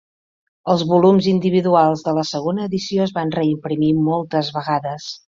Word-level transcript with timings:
Els 0.73 0.83
volums 0.91 1.25
individuals 1.33 2.01
de 2.07 2.13
la 2.19 2.23
segona 2.29 2.65
edició 2.69 3.03
es 3.05 3.13
van 3.17 3.33
reimprimir 3.35 3.91
moltes 4.07 4.49
vegades. 4.57 5.07